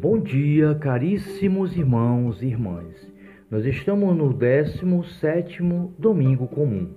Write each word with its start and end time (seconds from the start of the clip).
Bom 0.00 0.16
dia, 0.16 0.76
caríssimos 0.76 1.76
irmãos 1.76 2.40
e 2.40 2.46
irmãs. 2.46 3.12
Nós 3.50 3.66
estamos 3.66 4.16
no 4.16 4.32
17 4.32 5.60
domingo 5.98 6.46
comum. 6.46 6.90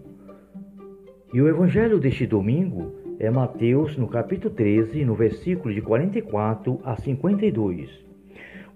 E 1.34 1.42
o 1.42 1.50
evangelho 1.50 2.00
deste 2.00 2.28
domingo 2.28 2.92
é 3.20 3.28
Mateus, 3.32 3.98
no 3.98 4.08
capítulo 4.08 4.54
13, 4.54 5.04
no 5.04 5.15
versículo 5.15 5.74
de 5.74 5.82
44 5.82 6.79
a 6.83 6.96
52. 6.96 7.90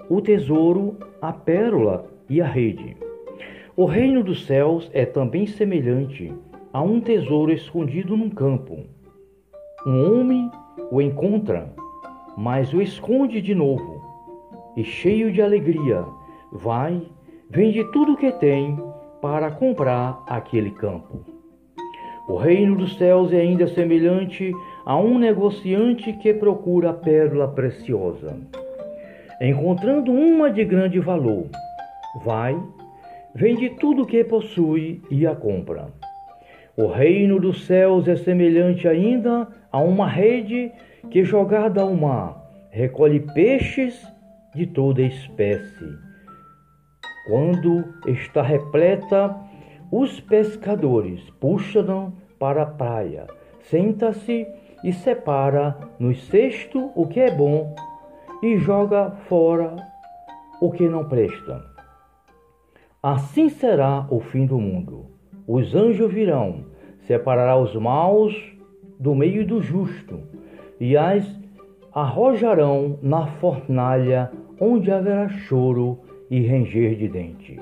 O 0.10 0.20
tesouro, 0.20 0.98
a 1.21 1.32
pérola 1.32 2.12
e 2.28 2.42
a 2.42 2.48
rede. 2.48 2.98
O 3.78 3.86
reino 3.86 4.23
dos 4.23 4.48
céus 4.48 4.89
é 4.92 5.05
também 5.05 5.46
semelhante 5.46 6.34
a 6.73 6.82
um 6.82 7.00
tesouro 7.00 7.52
escondido 7.52 8.18
num 8.18 8.32
campo. 8.32 8.88
Um 9.86 10.20
homem 10.20 10.50
o 10.89 11.00
encontra, 11.00 11.71
mas 12.36 12.73
o 12.73 12.82
esconde 12.82 13.39
de 13.39 13.54
novo 13.54 13.95
e 14.75 14.84
cheio 14.84 15.32
de 15.32 15.42
alegria, 15.42 16.04
vai, 16.52 17.02
vende 17.50 17.84
tudo 17.92 18.14
o 18.14 18.18
que 18.18 18.32
tem 18.34 18.78
para 19.21 19.51
comprar 19.51 20.24
aquele 20.28 20.71
campo. 20.71 21.20
O 22.28 22.38
reino 22.38 22.75
dos 22.75 22.98
céus 22.98 23.32
é 23.32 23.42
ainda 23.42 23.68
semelhante 23.68 24.51
a 24.86 24.98
um 24.98 25.20
negociante 25.20 26.11
que 26.14 26.34
procura 26.34 26.89
a 26.89 26.93
pérola 26.93 27.48
preciosa. 27.48 28.36
Encontrando 29.39 30.11
uma 30.11 30.50
de 30.50 30.65
grande 30.65 31.00
valor, 31.00 31.46
vai, 32.23 32.58
vende 33.34 33.70
tudo 33.70 34.03
o 34.03 34.06
que 34.06 34.23
possui 34.23 35.02
e 35.12 35.28
a 35.28 35.36
compra. 35.36 35.88
O 36.76 36.88
reino 36.88 37.39
dos 37.39 37.66
céus 37.66 38.08
é 38.08 38.16
semelhante 38.16 38.88
ainda 38.88 39.48
a 39.72 39.80
uma 39.80 40.08
rede 40.08 40.72
que, 41.09 41.23
jogada 41.23 41.81
ao 41.81 41.94
mar, 41.94 42.42
recolhe 42.72 43.20
peixes 43.20 44.06
de 44.56 44.66
toda 44.66 45.02
espécie. 45.02 45.98
Quando 47.28 47.84
está 48.08 48.42
repleta, 48.42 49.36
os 49.92 50.20
pescadores 50.22 51.22
puxam 51.39 52.14
para 52.39 52.64
a 52.64 52.66
praia, 52.66 53.28
senta-se 53.62 54.47
e 54.84 54.94
separa 54.94 55.78
no 56.00 56.16
cesto 56.16 56.92
o 56.95 57.06
que 57.08 57.20
é 57.20 57.31
bom 57.31 57.75
e 58.42 58.58
joga 58.58 59.12
fora 59.28 59.75
o 60.62 60.72
que 60.72 60.88
não 60.88 61.08
presta. 61.08 61.64
Assim 63.02 63.50
será 63.50 64.08
o 64.09 64.19
fim 64.19 64.45
do 64.45 64.58
mundo. 64.58 65.08
Os 65.47 65.75
anjos 65.75 66.12
virão, 66.12 66.66
separará 67.02 67.58
os 67.58 67.75
maus 67.75 68.34
do 69.00 69.14
meio 69.14 69.45
do 69.45 69.62
justo, 69.62 70.22
e 70.80 70.95
as 70.97 71.25
arrojarão 71.95 73.00
na 73.02 73.25
fornalha 73.25 74.30
onde 74.59 74.92
haverá 74.92 75.30
choro 75.30 76.00
e 76.30 76.45
ranger 76.45 76.95
de 76.95 77.08
dente. 77.08 77.59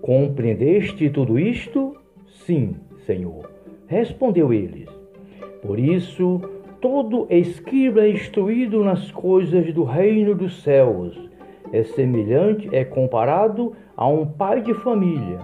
Compreendeste 0.00 1.10
tudo 1.10 1.38
isto? 1.38 1.96
Sim, 2.26 2.76
Senhor, 3.04 3.50
respondeu 3.86 4.52
eles. 4.52 4.88
Por 5.62 5.78
isso, 5.78 6.40
todo 6.80 7.26
escriba 7.30 8.06
instruído 8.06 8.84
nas 8.84 9.10
coisas 9.10 9.72
do 9.74 9.84
reino 9.84 10.34
dos 10.34 10.62
céus 10.62 11.28
é 11.72 11.82
semelhante, 11.82 12.74
é 12.74 12.84
comparado 12.84 13.74
a 13.96 14.06
um 14.06 14.26
pai 14.26 14.62
de 14.62 14.72
família 14.74 15.40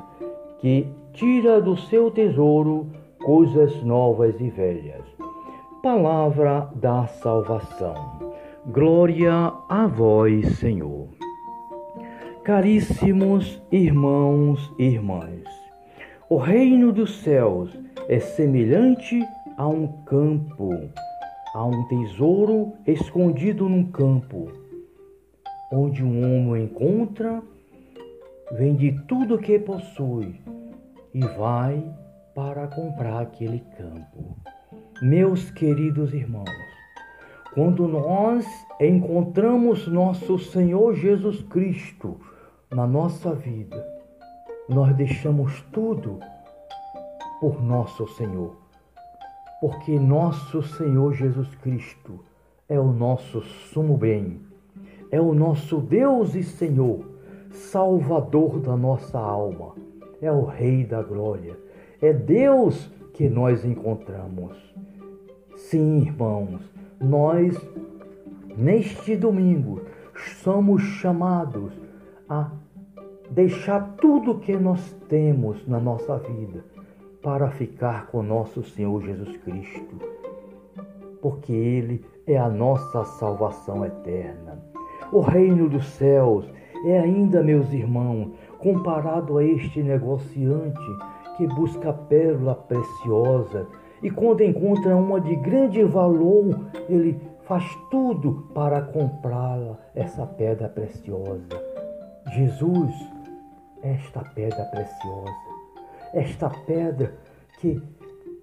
que 0.58 0.86
tira 1.12 1.60
do 1.60 1.76
seu 1.76 2.10
tesouro 2.10 2.86
coisas 3.22 3.82
novas 3.82 4.40
e 4.40 4.48
velhas. 4.48 5.04
Palavra 5.82 6.70
da 6.76 7.06
salvação. 7.06 8.33
Glória 8.66 9.52
a 9.68 9.86
vós, 9.86 10.56
Senhor. 10.56 11.08
Caríssimos 12.42 13.62
irmãos 13.70 14.72
e 14.78 14.84
irmãs, 14.84 15.44
o 16.30 16.38
reino 16.38 16.90
dos 16.90 17.20
céus 17.20 17.78
é 18.08 18.18
semelhante 18.18 19.22
a 19.58 19.68
um 19.68 19.86
campo, 20.04 20.70
a 21.54 21.62
um 21.62 21.86
tesouro 21.88 22.72
escondido 22.86 23.68
num 23.68 23.84
campo, 23.84 24.50
onde 25.70 26.02
um 26.02 26.22
homem 26.22 26.64
encontra, 26.64 27.42
vende 28.52 28.98
tudo 29.06 29.34
o 29.34 29.38
que 29.38 29.58
possui 29.58 30.40
e 31.12 31.20
vai 31.36 31.84
para 32.34 32.66
comprar 32.68 33.20
aquele 33.20 33.62
campo. 33.76 34.38
Meus 35.02 35.50
queridos 35.50 36.14
irmãos, 36.14 36.73
quando 37.54 37.86
nós 37.86 38.44
encontramos 38.80 39.86
nosso 39.86 40.36
Senhor 40.40 40.92
Jesus 40.94 41.40
Cristo 41.44 42.16
na 42.68 42.84
nossa 42.84 43.32
vida, 43.32 43.86
nós 44.68 44.94
deixamos 44.96 45.62
tudo 45.70 46.18
por 47.40 47.62
nosso 47.62 48.08
Senhor. 48.08 48.56
Porque 49.60 49.96
nosso 50.00 50.64
Senhor 50.64 51.14
Jesus 51.14 51.54
Cristo 51.56 52.18
é 52.68 52.78
o 52.78 52.92
nosso 52.92 53.40
sumo 53.40 53.96
bem, 53.96 54.40
é 55.12 55.20
o 55.20 55.32
nosso 55.32 55.78
Deus 55.78 56.34
e 56.34 56.42
Senhor, 56.42 57.06
Salvador 57.50 58.58
da 58.58 58.76
nossa 58.76 59.16
alma, 59.16 59.76
é 60.20 60.32
o 60.32 60.44
Rei 60.44 60.84
da 60.84 61.02
glória, 61.02 61.56
é 62.02 62.12
Deus 62.12 62.90
que 63.12 63.28
nós 63.28 63.64
encontramos. 63.64 64.56
Sim, 65.54 65.98
irmãos, 65.98 66.73
nós, 67.00 67.56
neste 68.56 69.16
domingo, 69.16 69.82
somos 70.42 70.82
chamados 70.82 71.72
a 72.28 72.50
deixar 73.30 73.94
tudo 73.96 74.38
que 74.38 74.56
nós 74.56 74.80
temos 75.08 75.66
na 75.66 75.80
nossa 75.80 76.18
vida 76.18 76.64
para 77.22 77.50
ficar 77.50 78.06
com 78.08 78.22
nosso 78.22 78.62
Senhor 78.62 79.02
Jesus 79.02 79.36
Cristo, 79.38 79.98
porque 81.20 81.52
Ele 81.52 82.04
é 82.26 82.36
a 82.36 82.48
nossa 82.48 83.04
salvação 83.04 83.84
eterna. 83.84 84.62
O 85.10 85.20
reino 85.20 85.68
dos 85.68 85.86
céus 85.86 86.46
é 86.86 86.98
ainda, 86.98 87.42
meus 87.42 87.72
irmãos, 87.72 88.30
comparado 88.58 89.38
a 89.38 89.44
este 89.44 89.82
negociante 89.82 90.80
que 91.36 91.46
busca 91.46 91.90
a 91.90 91.92
pérola 91.92 92.54
preciosa 92.54 93.66
e 94.04 94.10
quando 94.10 94.42
encontra 94.42 94.94
uma 94.94 95.18
de 95.18 95.34
grande 95.36 95.82
valor, 95.82 96.66
ele 96.90 97.18
faz 97.44 97.64
tudo 97.90 98.50
para 98.54 98.82
comprá-la, 98.82 99.78
essa 99.94 100.26
pedra 100.26 100.68
preciosa. 100.68 101.48
Jesus, 102.34 102.92
esta 103.82 104.20
pedra 104.20 104.62
preciosa, 104.66 105.32
esta 106.12 106.50
pedra 106.50 107.14
que 107.58 107.82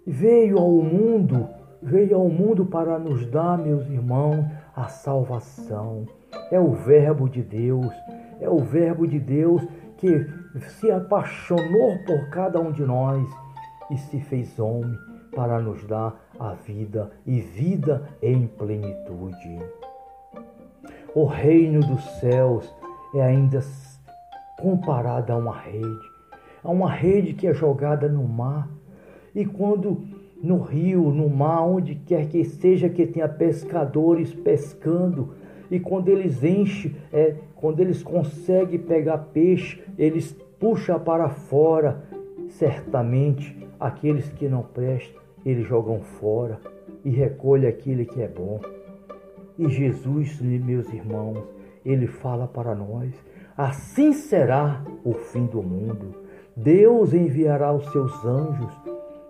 veio 0.05 0.57
ao 0.57 0.71
mundo, 0.71 1.47
veio 1.79 2.17
ao 2.17 2.27
mundo 2.27 2.65
para 2.65 2.97
nos 2.97 3.27
dar, 3.27 3.55
meus 3.59 3.87
irmãos, 3.87 4.43
a 4.75 4.87
salvação. 4.87 6.07
É 6.49 6.59
o 6.59 6.71
Verbo 6.71 7.29
de 7.29 7.43
Deus, 7.43 7.93
é 8.39 8.49
o 8.49 8.57
Verbo 8.57 9.05
de 9.05 9.19
Deus 9.19 9.61
que 9.97 10.25
se 10.79 10.89
apaixonou 10.89 11.99
por 12.07 12.31
cada 12.31 12.59
um 12.59 12.71
de 12.71 12.81
nós 12.81 13.23
e 13.91 13.97
se 13.97 14.19
fez 14.21 14.57
homem 14.57 15.10
para 15.35 15.59
nos 15.59 15.83
dar 15.85 16.19
a 16.39 16.53
vida 16.53 17.11
e 17.25 17.39
vida 17.39 18.07
em 18.21 18.47
plenitude. 18.47 19.59
O 21.15 21.25
reino 21.25 21.79
dos 21.81 22.03
céus 22.19 22.73
é 23.15 23.21
ainda 23.21 23.61
comparado 24.59 25.31
a 25.33 25.37
uma 25.37 25.57
rede, 25.57 26.11
a 26.63 26.69
uma 26.69 26.89
rede 26.89 27.33
que 27.33 27.47
é 27.47 27.53
jogada 27.53 28.07
no 28.07 28.23
mar. 28.23 28.69
E 29.33 29.45
quando 29.45 30.05
no 30.41 30.61
rio, 30.61 31.11
no 31.11 31.29
mar, 31.29 31.61
onde 31.61 31.95
quer 31.95 32.27
que 32.27 32.43
seja 32.43 32.89
que 32.89 33.05
tenha 33.05 33.29
pescadores 33.29 34.33
pescando, 34.33 35.35
e 35.69 35.79
quando 35.79 36.09
eles 36.09 36.43
enchem, 36.43 36.95
é, 37.13 37.35
quando 37.55 37.79
eles 37.79 38.03
conseguem 38.03 38.79
pegar 38.79 39.17
peixe, 39.17 39.81
eles 39.97 40.33
puxam 40.59 40.99
para 40.99 41.29
fora, 41.29 42.03
certamente 42.49 43.55
aqueles 43.79 44.29
que 44.29 44.49
não 44.49 44.63
prestam 44.63 45.20
eles 45.45 45.67
jogam 45.67 46.01
fora 46.01 46.59
e 47.03 47.09
recolhe 47.09 47.67
aquilo 47.67 48.05
que 48.05 48.21
é 48.21 48.27
bom. 48.27 48.59
E 49.57 49.69
Jesus, 49.69 50.39
meus 50.41 50.91
irmãos, 50.91 51.43
ele 51.85 52.07
fala 52.07 52.47
para 52.47 52.75
nós: 52.75 53.13
assim 53.57 54.13
será 54.13 54.83
o 55.03 55.13
fim 55.13 55.45
do 55.45 55.61
mundo. 55.61 56.15
Deus 56.55 57.13
enviará 57.13 57.73
os 57.73 57.85
seus 57.91 58.25
anjos 58.25 58.71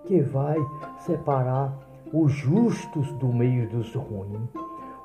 que 0.05 0.21
vai 0.21 0.57
separar 0.99 1.77
os 2.11 2.31
justos 2.31 3.11
do 3.13 3.27
meio 3.27 3.69
dos 3.69 3.93
ruins. 3.93 4.49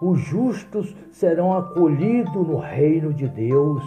Os 0.01 0.19
justos 0.21 0.95
serão 1.11 1.57
acolhidos 1.57 2.47
no 2.47 2.59
reino 2.59 3.13
de 3.13 3.29
Deus. 3.29 3.83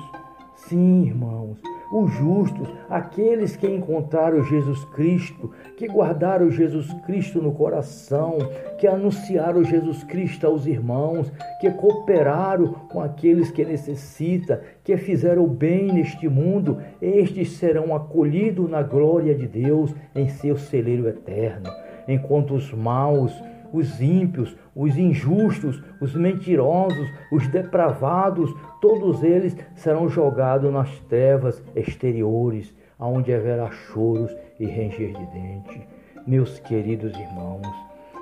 Sim, 0.55 1.03
irmãos, 1.03 1.61
os 1.91 2.11
justos, 2.11 2.67
aqueles 2.89 3.55
que 3.55 3.67
encontraram 3.67 4.43
Jesus 4.43 4.83
Cristo, 4.85 5.51
que 5.75 5.87
guardaram 5.87 6.51
Jesus 6.51 6.91
Cristo 7.05 7.41
no 7.41 7.51
coração, 7.51 8.37
que 8.77 8.87
anunciaram 8.87 9.63
Jesus 9.63 10.03
Cristo 10.03 10.45
aos 10.45 10.65
irmãos, 10.65 11.31
que 11.59 11.69
cooperaram 11.71 12.73
com 12.89 13.01
aqueles 13.01 13.49
que 13.51 13.65
necessitam, 13.65 14.59
que 14.83 14.95
fizeram 14.97 15.43
o 15.43 15.47
bem 15.47 15.91
neste 15.91 16.27
mundo, 16.27 16.77
estes 17.01 17.53
serão 17.53 17.95
acolhidos 17.95 18.69
na 18.69 18.83
glória 18.83 19.33
de 19.33 19.47
Deus 19.47 19.93
em 20.15 20.29
seu 20.29 20.57
celeiro 20.57 21.07
eterno, 21.07 21.69
enquanto 22.07 22.53
os 22.53 22.71
maus 22.73 23.33
os 23.71 24.01
ímpios, 24.01 24.55
os 24.75 24.97
injustos, 24.97 25.81
os 25.99 26.15
mentirosos, 26.15 27.09
os 27.31 27.47
depravados, 27.47 28.53
todos 28.81 29.23
eles 29.23 29.55
serão 29.75 30.09
jogados 30.09 30.71
nas 30.71 30.99
trevas 31.01 31.61
exteriores, 31.75 32.73
aonde 32.97 33.33
haverá 33.33 33.71
choros 33.71 34.35
e 34.59 34.65
ranger 34.65 35.13
de 35.13 35.25
dente. 35.27 35.87
Meus 36.27 36.59
queridos 36.59 37.13
irmãos, 37.17 37.67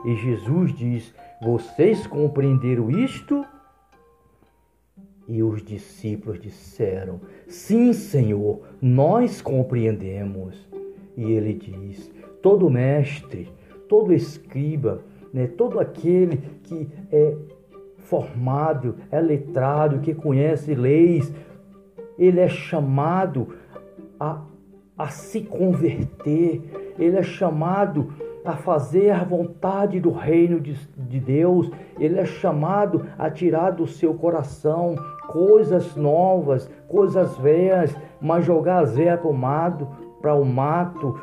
e 0.06 0.16
Jesus 0.16 0.74
diz: 0.74 1.14
Vocês 1.42 2.06
compreenderam 2.06 2.90
isto? 2.90 3.46
E 5.28 5.44
os 5.44 5.64
discípulos 5.64 6.40
disseram: 6.40 7.20
Sim, 7.48 7.92
Senhor, 7.92 8.62
nós 8.82 9.42
compreendemos. 9.42 10.56
E 11.18 11.24
ele 11.32 11.54
diz: 11.54 12.12
Todo 12.42 12.70
mestre, 12.70 13.50
todo 13.90 14.14
escriba, 14.14 15.04
né? 15.34 15.48
todo 15.48 15.80
aquele 15.80 16.38
que 16.64 16.90
é 17.12 17.36
formado, 17.98 18.96
é 19.12 19.20
letrado, 19.20 20.00
que 20.00 20.14
conhece 20.14 20.74
leis, 20.74 21.34
ele 22.18 22.40
é 22.40 22.48
chamado 22.48 23.50
a, 24.20 24.42
a 24.98 25.08
se 25.10 25.42
converter, 25.42 26.94
ele 26.98 27.18
é 27.18 27.24
chamado 27.24 28.14
a 28.44 28.54
fazer 28.54 29.12
a 29.12 29.24
vontade 29.26 30.00
do 30.00 30.12
reino 30.12 30.60
de, 30.60 30.74
de 30.98 31.20
Deus, 31.20 31.70
ele 32.00 32.18
é 32.18 32.26
chamado 32.26 33.06
a 33.18 33.30
tirar 33.30 33.72
do 33.72 33.86
seu 33.86 34.14
coração 34.14 34.96
coisas 35.28 35.96
novas, 35.98 36.70
coisas 36.88 37.38
velhas, 37.38 37.94
mas 38.22 38.46
jogar 38.46 38.80
as 38.80 38.96
velhas 38.96 39.20
para 39.20 39.30
o 39.30 39.34
mato, 39.34 39.88
para 40.22 40.34
o 40.34 40.46
mato, 40.46 41.20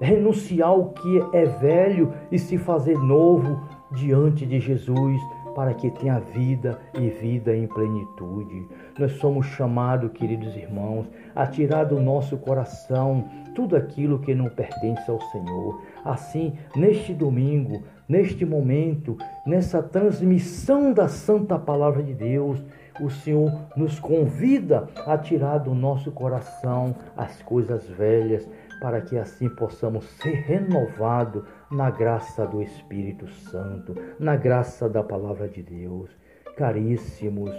renunciar 0.00 0.68
ao 0.68 0.90
que 0.90 1.22
é 1.32 1.44
velho 1.44 2.12
e 2.30 2.38
se 2.38 2.58
fazer 2.58 2.96
novo 2.98 3.60
diante 3.92 4.44
de 4.44 4.60
Jesus, 4.60 5.20
para 5.54 5.72
que 5.72 5.90
tenha 5.90 6.20
vida 6.20 6.78
e 6.94 7.08
vida 7.08 7.56
em 7.56 7.66
plenitude. 7.66 8.68
Nós 8.98 9.12
somos 9.12 9.46
chamados, 9.46 10.12
queridos 10.12 10.54
irmãos, 10.54 11.06
a 11.34 11.46
tirar 11.46 11.84
do 11.84 11.98
nosso 11.98 12.36
coração 12.36 13.24
tudo 13.54 13.74
aquilo 13.74 14.18
que 14.18 14.34
não 14.34 14.50
pertence 14.50 15.10
ao 15.10 15.18
Senhor. 15.32 15.80
Assim, 16.04 16.52
neste 16.76 17.14
domingo, 17.14 17.82
neste 18.06 18.44
momento, 18.44 19.16
nessa 19.46 19.82
transmissão 19.82 20.92
da 20.92 21.08
Santa 21.08 21.58
Palavra 21.58 22.02
de 22.02 22.12
Deus, 22.12 22.62
o 23.00 23.08
Senhor 23.08 23.50
nos 23.74 23.98
convida 23.98 24.88
a 25.06 25.16
tirar 25.16 25.58
do 25.58 25.74
nosso 25.74 26.10
coração 26.12 26.94
as 27.16 27.42
coisas 27.42 27.86
velhas, 27.88 28.46
para 28.80 29.00
que 29.00 29.16
assim 29.16 29.48
possamos 29.48 30.04
ser 30.20 30.34
renovados 30.34 31.42
na 31.70 31.90
graça 31.90 32.46
do 32.46 32.62
Espírito 32.62 33.28
Santo, 33.28 33.94
na 34.18 34.36
graça 34.36 34.88
da 34.88 35.02
palavra 35.02 35.48
de 35.48 35.62
Deus. 35.62 36.10
Caríssimos, 36.56 37.54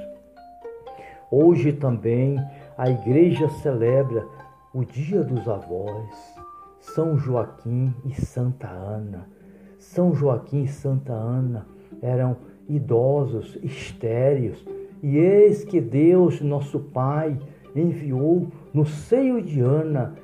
hoje 1.32 1.74
também 1.74 2.38
a 2.78 2.90
igreja 2.90 3.50
celebra 3.50 4.26
o 4.74 4.84
Dia 4.84 5.24
dos 5.24 5.48
Avós, 5.48 6.36
São 6.80 7.18
Joaquim 7.18 7.94
e 8.06 8.14
Santa 8.14 8.68
Ana. 8.68 9.30
São 9.78 10.14
Joaquim 10.14 10.64
e 10.64 10.68
Santa 10.68 11.14
Ana 11.14 11.66
eram 12.02 12.38
idosos, 12.68 13.58
estéreos, 13.64 14.64
e 15.02 15.18
eis 15.18 15.64
que 15.64 15.80
Deus, 15.80 16.42
nosso 16.42 16.80
Pai, 16.80 17.40
enviou 17.76 18.48
no 18.74 18.86
seio 18.86 19.42
de 19.42 19.62
Ana 19.62 20.16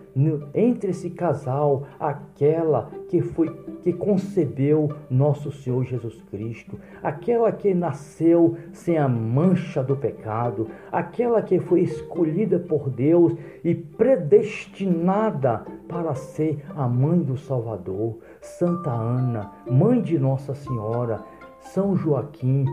entre 0.54 0.92
esse 0.92 1.10
casal 1.10 1.88
aquela 2.00 2.90
que 3.10 3.22
foi 3.22 3.50
que 3.82 3.92
concebeu 3.92 4.90
nosso 5.10 5.52
Senhor 5.52 5.84
Jesus 5.84 6.22
Cristo, 6.32 6.80
aquela 7.02 7.52
que 7.52 7.74
nasceu 7.74 8.56
sem 8.72 8.98
a 8.98 9.10
mancha 9.10 9.84
do 9.84 9.98
pecado, 9.98 10.70
aquela 10.92 11.42
que 11.42 11.60
foi 11.60 11.82
escolhida 11.82 12.58
por 12.60 12.90
Deus 12.90 13.34
e 13.64 13.76
predestinada 13.76 15.66
para 15.88 16.16
ser 16.16 16.64
a 16.76 16.88
mãe 16.88 17.20
do 17.20 17.38
Salvador, 17.38 18.18
Santa 18.40 18.92
Ana, 18.92 19.52
mãe 19.70 20.02
de 20.02 20.18
Nossa 20.18 20.56
Senhora, 20.56 21.22
São 21.60 21.96
Joaquim, 21.96 22.66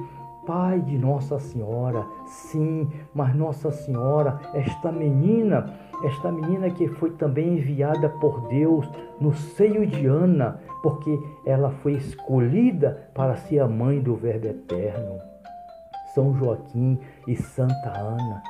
pai 0.47 0.81
de 0.81 0.97
Nossa 0.97 1.39
Senhora. 1.39 2.07
Sim, 2.27 2.89
mas 3.13 3.35
Nossa 3.35 3.71
Senhora, 3.71 4.41
esta 4.55 4.93
menina 4.93 5.90
esta 6.03 6.31
menina 6.31 6.71
que 6.71 6.89
foi 6.89 7.11
também 7.11 7.59
enviada 7.59 8.09
por 8.09 8.49
Deus 8.49 8.89
no 9.21 9.35
seio 9.35 9.87
de 9.87 10.07
Ana, 10.07 10.61
porque 10.83 11.19
ela 11.45 11.71
foi 11.71 11.93
escolhida 11.95 13.09
para 13.15 13.37
ser 13.37 13.61
a 13.61 13.69
mãe 13.69 14.01
do 14.01 14.15
Verbo 14.15 14.47
Eterno. 14.47 15.19
São 16.15 16.35
Joaquim 16.35 16.99
e 17.29 17.37
Santa 17.37 17.91
Ana 17.97 18.43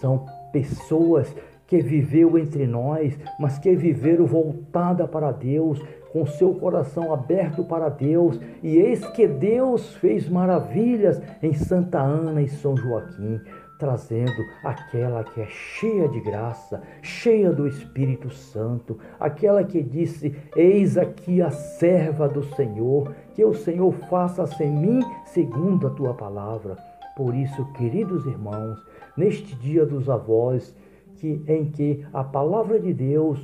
são 0.00 0.24
pessoas 0.52 1.34
que 1.66 1.80
viveu 1.80 2.38
entre 2.38 2.66
nós, 2.66 3.18
mas 3.38 3.58
que 3.58 3.74
viveram 3.74 4.24
voltada 4.26 5.06
para 5.06 5.32
Deus, 5.32 5.82
com 6.12 6.24
seu 6.24 6.54
coração 6.54 7.12
aberto 7.12 7.62
para 7.62 7.90
Deus, 7.90 8.40
e 8.62 8.78
eis 8.78 9.04
que 9.08 9.26
Deus 9.26 9.94
fez 9.96 10.28
maravilhas 10.28 11.20
em 11.42 11.52
Santa 11.52 12.00
Ana 12.00 12.40
e 12.40 12.48
São 12.48 12.74
Joaquim 12.74 13.38
trazendo 13.78 14.44
aquela 14.64 15.22
que 15.22 15.40
é 15.40 15.46
cheia 15.46 16.08
de 16.08 16.20
graça, 16.20 16.82
cheia 17.00 17.52
do 17.52 17.66
Espírito 17.66 18.28
Santo, 18.30 18.98
aquela 19.18 19.62
que 19.62 19.82
disse: 19.82 20.34
Eis 20.56 20.98
aqui 20.98 21.40
a 21.40 21.50
serva 21.50 22.28
do 22.28 22.42
Senhor, 22.42 23.14
que 23.34 23.44
o 23.44 23.54
Senhor 23.54 23.92
faça 24.10 24.46
em 24.62 24.70
mim 24.70 25.00
segundo 25.26 25.86
a 25.86 25.90
tua 25.90 26.12
palavra. 26.12 26.76
Por 27.16 27.34
isso, 27.34 27.64
queridos 27.72 28.26
irmãos, 28.26 28.84
neste 29.16 29.54
dia 29.56 29.86
dos 29.86 30.10
avós, 30.10 30.74
que 31.16 31.42
em 31.46 31.64
que 31.66 32.04
a 32.12 32.22
palavra 32.22 32.78
de 32.78 32.92
Deus 32.92 33.40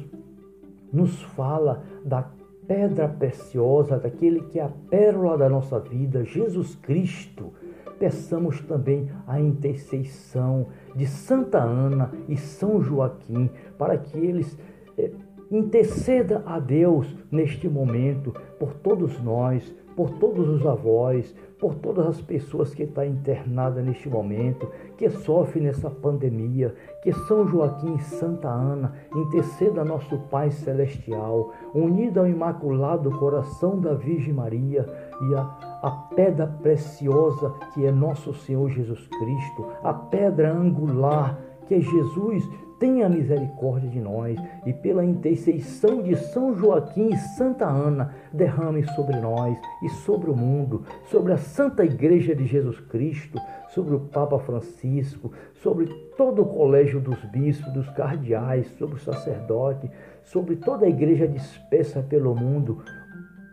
nos 0.92 1.22
fala 1.22 1.82
da 2.04 2.24
pedra 2.66 3.08
preciosa, 3.08 3.98
daquele 3.98 4.42
que 4.42 4.58
é 4.58 4.62
a 4.62 4.70
pérola 4.88 5.36
da 5.36 5.48
nossa 5.48 5.78
vida, 5.78 6.24
Jesus 6.24 6.74
Cristo 6.76 7.52
peçamos 7.98 8.60
também 8.60 9.08
a 9.26 9.40
intercessão 9.40 10.66
de 10.94 11.06
Santa 11.06 11.58
Ana 11.58 12.10
e 12.28 12.36
São 12.36 12.82
Joaquim 12.82 13.50
para 13.78 13.96
que 13.98 14.18
eles 14.18 14.58
eh, 14.98 15.10
interceda 15.50 16.42
a 16.46 16.58
Deus 16.58 17.14
neste 17.30 17.68
momento 17.68 18.34
por 18.58 18.74
todos 18.74 19.20
nós, 19.22 19.74
por 19.96 20.10
todos 20.18 20.48
os 20.48 20.66
avós, 20.66 21.34
por 21.64 21.76
todas 21.76 22.06
as 22.06 22.20
pessoas 22.20 22.74
que 22.74 22.82
estão 22.82 23.02
internadas 23.02 23.82
neste 23.82 24.06
momento, 24.06 24.70
que 24.98 25.08
sofrem 25.08 25.64
nessa 25.64 25.88
pandemia, 25.88 26.74
que 27.02 27.10
São 27.10 27.48
Joaquim 27.48 27.94
e 27.94 28.02
Santa 28.02 28.48
Ana 28.50 28.92
interceda 29.16 29.82
nosso 29.82 30.18
Pai 30.30 30.50
Celestial, 30.50 31.54
unido 31.74 32.20
ao 32.20 32.28
Imaculado 32.28 33.10
Coração 33.12 33.80
da 33.80 33.94
Virgem 33.94 34.34
Maria 34.34 34.84
e 35.30 35.34
a, 35.34 35.40
a 35.82 35.90
pedra 36.14 36.46
preciosa 36.46 37.54
que 37.72 37.86
é 37.86 37.90
nosso 37.90 38.34
Senhor 38.34 38.68
Jesus 38.68 39.08
Cristo, 39.08 39.66
a 39.82 39.94
pedra 39.94 40.52
angular 40.52 41.40
que 41.66 41.76
é 41.76 41.80
Jesus 41.80 42.46
tenha 42.78 43.08
misericórdia 43.08 43.88
de 43.88 44.00
nós 44.00 44.38
e 44.66 44.72
pela 44.72 45.04
intercessão 45.04 46.02
de 46.02 46.16
São 46.16 46.54
Joaquim 46.56 47.12
e 47.12 47.16
Santa 47.16 47.66
Ana, 47.66 48.14
derrame 48.32 48.84
sobre 48.94 49.16
nós 49.16 49.58
e 49.82 49.88
sobre 49.88 50.30
o 50.30 50.36
mundo, 50.36 50.84
sobre 51.10 51.32
a 51.32 51.38
Santa 51.38 51.84
Igreja 51.84 52.34
de 52.34 52.46
Jesus 52.46 52.80
Cristo, 52.80 53.38
sobre 53.68 53.94
o 53.94 54.00
Papa 54.00 54.38
Francisco, 54.38 55.32
sobre 55.62 55.86
todo 56.16 56.42
o 56.42 56.46
colégio 56.46 57.00
dos 57.00 57.22
bispos, 57.26 57.72
dos 57.72 57.88
cardeais, 57.90 58.66
sobre 58.78 58.96
o 58.96 59.00
sacerdote, 59.00 59.90
sobre 60.22 60.56
toda 60.56 60.86
a 60.86 60.88
igreja 60.88 61.26
dispersa 61.26 62.02
pelo 62.02 62.34
mundo, 62.34 62.82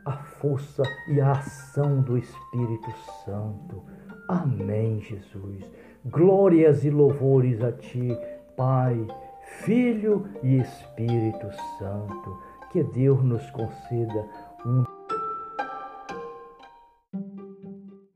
a 0.05 0.17
força 0.17 0.83
e 1.07 1.19
a 1.19 1.31
ação 1.31 2.01
do 2.01 2.17
Espírito 2.17 2.91
Santo. 3.25 3.83
Amém, 4.27 4.99
Jesus. 5.01 5.65
Glórias 6.05 6.83
e 6.83 6.89
louvores 6.89 7.61
a 7.63 7.71
Ti 7.71 8.17
Pai, 8.61 9.07
Filho 9.65 10.29
e 10.43 10.57
Espírito 10.57 11.51
Santo. 11.79 12.37
Que 12.71 12.83
Deus 12.83 13.23
nos 13.23 13.49
conceda 13.49 14.29
um 14.63 14.83